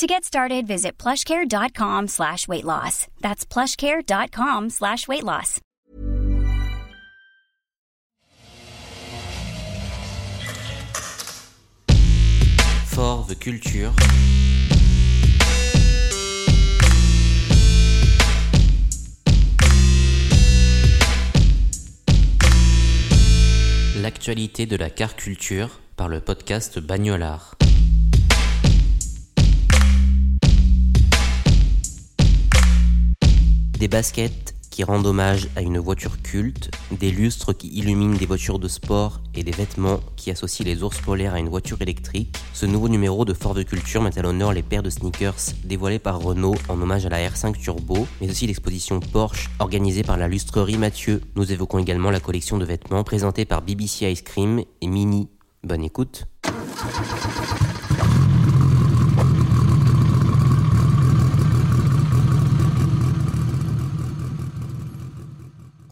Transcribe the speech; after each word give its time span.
To 0.00 0.06
get 0.06 0.24
started, 0.24 0.66
visit 0.66 0.96
plushcare.com 0.96 2.08
slash 2.08 2.48
weight 2.48 2.64
loss. 2.64 3.06
That's 3.20 3.44
plushcare.com 3.44 4.70
slash 4.70 5.06
weight 5.06 5.24
loss. 5.24 5.60
Fort 12.86 13.26
de 13.28 13.34
culture. 13.34 13.92
L'actualité 24.00 24.64
de 24.64 24.76
la 24.76 24.88
car 24.88 25.14
culture 25.14 25.68
par 25.98 26.08
le 26.08 26.20
podcast 26.20 26.78
Bagnolard. 26.78 27.59
Des 33.80 33.88
baskets 33.88 34.54
qui 34.68 34.84
rendent 34.84 35.06
hommage 35.06 35.48
à 35.56 35.62
une 35.62 35.78
voiture 35.78 36.20
culte, 36.20 36.70
des 36.92 37.10
lustres 37.10 37.54
qui 37.54 37.68
illuminent 37.68 38.14
des 38.14 38.26
voitures 38.26 38.58
de 38.58 38.68
sport 38.68 39.22
et 39.34 39.42
des 39.42 39.52
vêtements 39.52 40.00
qui 40.16 40.30
associent 40.30 40.66
les 40.66 40.82
ours 40.82 41.00
polaires 41.00 41.32
à 41.32 41.38
une 41.38 41.48
voiture 41.48 41.80
électrique, 41.80 42.36
ce 42.52 42.66
nouveau 42.66 42.90
numéro 42.90 43.24
de 43.24 43.32
Fort 43.32 43.54
de 43.54 43.62
Culture 43.62 44.02
met 44.02 44.18
à 44.18 44.20
l'honneur 44.20 44.52
les 44.52 44.62
paires 44.62 44.82
de 44.82 44.90
sneakers 44.90 45.54
dévoilés 45.64 45.98
par 45.98 46.20
Renault 46.20 46.56
en 46.68 46.78
hommage 46.78 47.06
à 47.06 47.08
la 47.08 47.26
R5 47.26 47.58
Turbo, 47.58 48.06
mais 48.20 48.28
aussi 48.28 48.46
l'exposition 48.46 49.00
Porsche 49.00 49.48
organisée 49.60 50.02
par 50.02 50.18
la 50.18 50.28
lustrerie 50.28 50.76
Mathieu. 50.76 51.22
Nous 51.34 51.50
évoquons 51.50 51.78
également 51.78 52.10
la 52.10 52.20
collection 52.20 52.58
de 52.58 52.66
vêtements 52.66 53.02
présentée 53.02 53.46
par 53.46 53.62
BBC 53.62 54.10
Ice 54.10 54.20
Cream 54.20 54.62
et 54.82 54.86
Mini. 54.88 55.30
Bonne 55.64 55.84
écoute. 55.84 56.26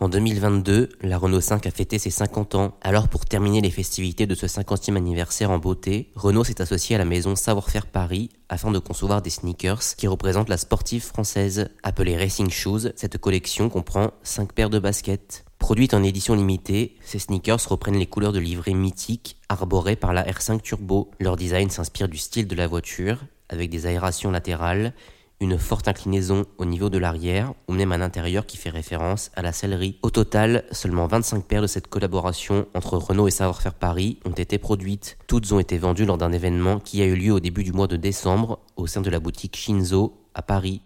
En 0.09 0.11
2022, 0.11 0.89
la 1.03 1.19
Renault 1.19 1.43
5 1.43 1.67
a 1.67 1.71
fêté 1.71 1.99
ses 1.99 2.09
50 2.09 2.55
ans. 2.55 2.75
Alors 2.81 3.09
pour 3.09 3.27
terminer 3.27 3.61
les 3.61 3.71
festivités 3.71 4.27
de 4.27 4.35
ce 4.35 4.47
50e 4.47 4.97
anniversaire 4.97 5.51
en 5.51 5.59
beauté, 5.59 6.09
Renault 6.15 6.45
s'est 6.45 6.63
associé 6.63 6.97
à 6.97 6.99
la 6.99 7.05
maison 7.05 7.37
Savoir-Faire 7.37 7.85
Paris 7.85 8.31
afin 8.49 8.71
de 8.71 8.79
concevoir 8.79 9.21
des 9.21 9.29
sneakers 9.29 9.83
qui 9.99 10.07
représentent 10.07 10.49
la 10.49 10.57
sportive 10.57 11.03
française. 11.03 11.69
Appelée 11.83 12.17
Racing 12.17 12.49
Shoes, 12.49 12.91
cette 12.97 13.19
collection 13.19 13.69
comprend 13.69 14.13
5 14.23 14.55
paires 14.55 14.71
de 14.71 14.79
baskets. 14.79 15.45
Produites 15.59 15.93
en 15.93 16.03
édition 16.03 16.35
limitée, 16.35 16.97
ces 17.03 17.19
sneakers 17.19 17.69
reprennent 17.69 17.99
les 17.99 18.07
couleurs 18.07 18.33
de 18.33 18.39
livrée 18.39 18.73
mythique 18.73 19.37
arborées 19.51 19.97
par 19.97 20.15
la 20.15 20.25
R5 20.25 20.63
Turbo. 20.63 21.11
Leur 21.21 21.37
design 21.37 21.69
s'inspire 21.69 22.09
du 22.09 22.17
style 22.17 22.49
de 22.49 22.57
la 22.57 22.67
voiture, 22.67 23.19
avec 23.51 23.69
des 23.69 23.85
aérations 23.85 24.31
latérales 24.31 24.95
une 25.41 25.59
forte 25.59 25.89
inclinaison 25.89 26.45
au 26.59 26.65
niveau 26.65 26.91
de 26.91 26.99
l'arrière 26.99 27.53
ou 27.69 27.73
même 27.73 27.93
un 27.93 28.01
intérieur 28.01 28.47
qui 28.47 28.57
fait 28.57 28.71
référence 28.71 29.31
à 29.35 29.43
la 29.43 29.53
sellerie. 29.53 29.99
Au 30.03 30.11
total, 30.11 30.65
seulement 30.73 31.07
25 31.07 31.45
paires 31.45 31.63
de 31.63 31.67
cette 31.67 31.89
collaboration 31.89 32.67
entre 32.75 32.97
Renault 32.97 33.29
et 33.29 33.33
Savoir-Faire 33.33 33.75
Paris 33.75 34.19
ont 34.25 34.33
été 34.33 34.59
produites. 34.59 35.17
Toutes 35.27 35.53
ont 35.53 35.61
été 35.61 35.79
vendues 35.79 36.07
lors 36.07 36.19
d'un 36.19 36.33
événement 36.33 36.81
qui 36.81 37.03
a 37.03 37.07
eu 37.07 37.15
lieu 37.15 37.33
au 37.33 37.41
début 37.41 37.65
du 37.65 37.73
mois 37.73 37.87
de 37.87 37.97
décembre 37.97 38.59
au 38.77 38.87
sein 38.87 39.01
de 39.01 39.11
la 39.11 39.21
boutique 39.21 39.57
Shinzo 39.57 40.19
à 40.35 40.43
Paris. 40.43 40.83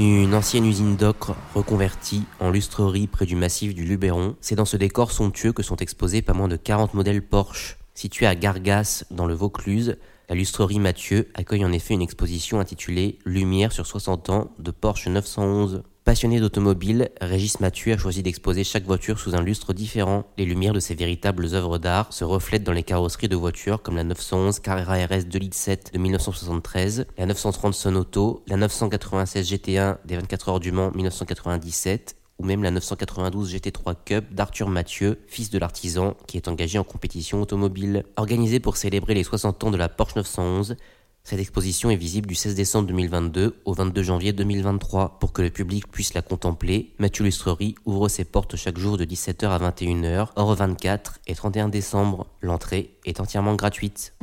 Une 0.00 0.34
ancienne 0.34 0.64
usine 0.64 0.96
d'ocre 0.96 1.36
reconvertie 1.54 2.22
en 2.38 2.48
lustrerie 2.48 3.06
près 3.06 3.26
du 3.26 3.36
massif 3.36 3.74
du 3.74 3.84
Luberon, 3.84 4.34
c'est 4.40 4.54
dans 4.54 4.64
ce 4.64 4.78
décor 4.78 5.12
somptueux 5.12 5.52
que 5.52 5.62
sont 5.62 5.76
exposés 5.76 6.22
pas 6.22 6.32
moins 6.32 6.48
de 6.48 6.56
40 6.56 6.94
modèles 6.94 7.20
Porsche. 7.20 7.76
Située 7.92 8.24
à 8.24 8.34
Gargas, 8.34 9.04
dans 9.10 9.26
le 9.26 9.34
Vaucluse, 9.34 9.98
la 10.30 10.36
lustrerie 10.36 10.78
Mathieu 10.78 11.28
accueille 11.34 11.66
en 11.66 11.72
effet 11.72 11.92
une 11.92 12.00
exposition 12.00 12.60
intitulée 12.60 13.18
Lumière 13.26 13.72
sur 13.72 13.84
60 13.84 14.30
ans 14.30 14.50
de 14.58 14.70
Porsche 14.70 15.08
911. 15.08 15.82
Passionné 16.10 16.40
d'automobile, 16.40 17.10
Régis 17.20 17.60
Mathieu 17.60 17.92
a 17.92 17.96
choisi 17.96 18.24
d'exposer 18.24 18.64
chaque 18.64 18.82
voiture 18.82 19.20
sous 19.20 19.36
un 19.36 19.42
lustre 19.42 19.72
différent. 19.72 20.24
Les 20.38 20.44
lumières 20.44 20.72
de 20.72 20.80
ces 20.80 20.96
véritables 20.96 21.54
œuvres 21.54 21.78
d'art 21.78 22.12
se 22.12 22.24
reflètent 22.24 22.64
dans 22.64 22.72
les 22.72 22.82
carrosseries 22.82 23.28
de 23.28 23.36
voitures 23.36 23.80
comme 23.80 23.94
la 23.94 24.02
911 24.02 24.58
Carrera 24.58 24.96
RS 24.96 25.26
2 25.26 25.38
litres 25.38 25.56
7 25.56 25.92
de 25.94 25.98
1973, 26.00 27.06
la 27.16 27.26
930 27.26 27.74
Sonauto, 27.74 28.42
la 28.48 28.56
996 28.56 29.52
GT1 29.52 29.98
des 30.04 30.16
24 30.16 30.48
heures 30.48 30.58
du 30.58 30.72
Mans 30.72 30.90
1997 30.96 32.16
ou 32.40 32.44
même 32.44 32.64
la 32.64 32.72
992 32.72 33.54
GT3 33.54 33.94
Cup 34.04 34.24
d'Arthur 34.32 34.68
Mathieu, 34.68 35.20
fils 35.28 35.50
de 35.50 35.58
l'artisan 35.58 36.16
qui 36.26 36.38
est 36.38 36.48
engagé 36.48 36.78
en 36.78 36.84
compétition 36.84 37.40
automobile. 37.40 38.04
Organisée 38.16 38.58
pour 38.58 38.78
célébrer 38.78 39.14
les 39.14 39.22
60 39.22 39.62
ans 39.62 39.70
de 39.70 39.76
la 39.76 39.88
Porsche 39.88 40.16
911, 40.16 40.76
cette 41.24 41.38
exposition 41.38 41.90
est 41.90 41.96
visible 41.96 42.26
du 42.26 42.34
16 42.34 42.54
décembre 42.54 42.88
2022 42.88 43.60
au 43.64 43.72
22 43.72 44.02
janvier 44.02 44.32
2023. 44.32 45.18
Pour 45.20 45.32
que 45.32 45.42
le 45.42 45.50
public 45.50 45.86
puisse 45.90 46.14
la 46.14 46.22
contempler, 46.22 46.92
Mathieu 46.98 47.24
Lustrerie 47.24 47.74
ouvre 47.84 48.08
ses 48.08 48.24
portes 48.24 48.56
chaque 48.56 48.78
jour 48.78 48.96
de 48.96 49.04
17h 49.04 49.46
à 49.46 49.70
21h, 49.70 50.28
hors 50.34 50.54
24 50.54 51.20
et 51.26 51.34
31 51.34 51.68
décembre. 51.68 52.26
L'entrée 52.40 52.96
est 53.04 53.20
entièrement 53.20 53.54
gratuite. 53.54 54.14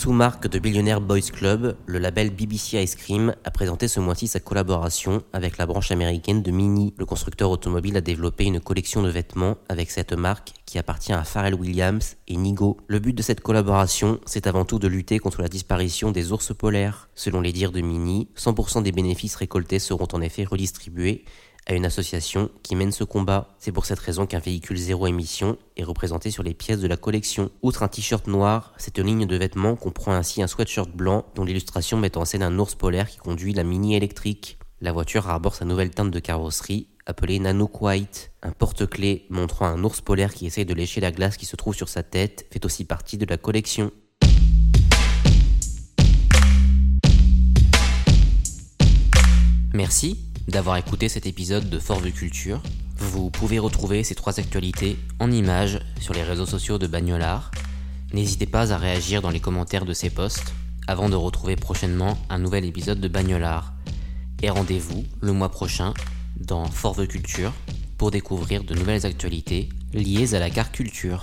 Sous 0.00 0.12
marque 0.12 0.48
de 0.48 0.58
Billionaire 0.58 1.02
Boys 1.02 1.30
Club, 1.30 1.76
le 1.84 1.98
label 1.98 2.30
BBC 2.30 2.82
Ice 2.82 2.94
Cream 2.94 3.34
a 3.44 3.50
présenté 3.50 3.86
ce 3.86 4.00
mois-ci 4.00 4.28
sa 4.28 4.40
collaboration 4.40 5.22
avec 5.34 5.58
la 5.58 5.66
branche 5.66 5.90
américaine 5.90 6.42
de 6.42 6.50
Mini. 6.50 6.94
Le 6.96 7.04
constructeur 7.04 7.50
automobile 7.50 7.98
a 7.98 8.00
développé 8.00 8.46
une 8.46 8.60
collection 8.60 9.02
de 9.02 9.10
vêtements 9.10 9.58
avec 9.68 9.90
cette 9.90 10.14
marque 10.14 10.54
qui 10.64 10.78
appartient 10.78 11.12
à 11.12 11.22
Pharrell 11.22 11.54
Williams 11.54 12.16
et 12.28 12.38
Nigo. 12.38 12.78
Le 12.86 12.98
but 12.98 13.12
de 13.12 13.20
cette 13.20 13.42
collaboration, 13.42 14.20
c'est 14.24 14.46
avant 14.46 14.64
tout 14.64 14.78
de 14.78 14.88
lutter 14.88 15.18
contre 15.18 15.42
la 15.42 15.48
disparition 15.48 16.12
des 16.12 16.32
ours 16.32 16.54
polaires. 16.56 17.10
Selon 17.14 17.42
les 17.42 17.52
dires 17.52 17.70
de 17.70 17.82
Mini, 17.82 18.28
100% 18.38 18.82
des 18.82 18.92
bénéfices 18.92 19.36
récoltés 19.36 19.78
seront 19.78 20.08
en 20.14 20.22
effet 20.22 20.44
redistribués 20.44 21.26
à 21.66 21.74
une 21.74 21.84
association 21.84 22.50
qui 22.62 22.76
mène 22.76 22.92
ce 22.92 23.04
combat. 23.04 23.54
C'est 23.58 23.72
pour 23.72 23.86
cette 23.86 23.98
raison 23.98 24.26
qu'un 24.26 24.38
véhicule 24.38 24.76
zéro 24.76 25.06
émission 25.06 25.56
est 25.76 25.84
représenté 25.84 26.30
sur 26.30 26.42
les 26.42 26.54
pièces 26.54 26.80
de 26.80 26.88
la 26.88 26.96
collection. 26.96 27.50
Outre 27.62 27.82
un 27.82 27.88
t-shirt 27.88 28.26
noir, 28.26 28.72
cette 28.78 28.98
ligne 28.98 29.26
de 29.26 29.36
vêtements 29.36 29.76
comprend 29.76 30.12
ainsi 30.12 30.42
un 30.42 30.46
sweatshirt 30.46 30.90
blanc 30.90 31.26
dont 31.34 31.44
l'illustration 31.44 31.98
met 31.98 32.16
en 32.16 32.24
scène 32.24 32.42
un 32.42 32.58
ours 32.58 32.74
polaire 32.74 33.08
qui 33.08 33.18
conduit 33.18 33.52
la 33.52 33.64
mini 33.64 33.94
électrique. 33.94 34.58
La 34.80 34.92
voiture 34.92 35.28
arbore 35.28 35.54
sa 35.54 35.64
nouvelle 35.64 35.90
teinte 35.90 36.10
de 36.10 36.18
carrosserie 36.18 36.88
appelée 37.06 37.38
Nanook 37.38 37.82
White. 37.82 38.32
Un 38.42 38.52
porte-clés 38.52 39.26
montrant 39.28 39.66
un 39.66 39.82
ours 39.84 40.00
polaire 40.00 40.32
qui 40.32 40.46
essaye 40.46 40.64
de 40.64 40.74
lécher 40.74 41.00
la 41.00 41.12
glace 41.12 41.36
qui 41.36 41.46
se 41.46 41.56
trouve 41.56 41.74
sur 41.74 41.88
sa 41.88 42.02
tête 42.02 42.46
fait 42.50 42.64
aussi 42.64 42.84
partie 42.84 43.18
de 43.18 43.26
la 43.26 43.36
collection. 43.36 43.90
Merci 49.72 50.29
d'avoir 50.48 50.76
écouté 50.76 51.08
cet 51.08 51.26
épisode 51.26 51.68
de 51.70 51.78
Fort 51.78 52.00
Vue 52.00 52.12
Culture. 52.12 52.62
Vous 52.96 53.30
pouvez 53.30 53.58
retrouver 53.58 54.04
ces 54.04 54.14
trois 54.14 54.38
actualités 54.40 54.98
en 55.18 55.30
images 55.30 55.80
sur 56.00 56.14
les 56.14 56.22
réseaux 56.22 56.46
sociaux 56.46 56.78
de 56.78 56.86
Bagnolard. 56.86 57.50
N'hésitez 58.12 58.46
pas 58.46 58.72
à 58.72 58.76
réagir 58.76 59.22
dans 59.22 59.30
les 59.30 59.40
commentaires 59.40 59.84
de 59.84 59.92
ces 59.92 60.10
posts 60.10 60.52
avant 60.86 61.08
de 61.08 61.14
retrouver 61.14 61.56
prochainement 61.56 62.18
un 62.28 62.38
nouvel 62.38 62.64
épisode 62.64 63.00
de 63.00 63.08
Bagnolard. 63.08 63.72
Et 64.42 64.50
rendez-vous 64.50 65.04
le 65.20 65.32
mois 65.32 65.50
prochain 65.50 65.94
dans 66.36 66.66
Fort 66.66 66.94
Vue 66.94 67.08
Culture 67.08 67.52
pour 67.98 68.10
découvrir 68.10 68.64
de 68.64 68.74
nouvelles 68.74 69.06
actualités 69.06 69.68
liées 69.92 70.34
à 70.34 70.38
la 70.38 70.50
car 70.50 70.72
culture. 70.72 71.22